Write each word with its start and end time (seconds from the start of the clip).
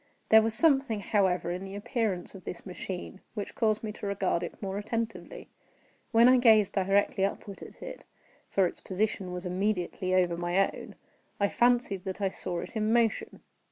There 0.29 0.41
was 0.41 0.55
something, 0.55 0.99
however, 1.01 1.51
in 1.51 1.63
the 1.63 1.75
appearance 1.75 2.33
of 2.33 2.43
this 2.43 2.65
machine 2.65 3.21
which 3.35 3.53
caused 3.53 3.83
me 3.83 3.91
to 3.91 4.07
regard 4.07 4.41
it 4.41 4.59
more 4.59 4.79
attentively. 4.79 5.47
While 6.11 6.27
I 6.27 6.37
gazed 6.37 6.73
directly 6.73 7.23
upward 7.23 7.61
at 7.61 7.83
it 7.83 8.03
(for 8.49 8.65
its 8.65 8.81
position 8.81 9.31
was 9.31 9.45
immediately 9.45 10.15
over 10.15 10.35
my 10.35 10.71
own) 10.73 10.95
I 11.39 11.49
fancied 11.49 12.03
that 12.05 12.19
I 12.19 12.29
saw 12.29 12.61
it 12.61 12.75
in 12.75 12.91
motion. 12.91 13.41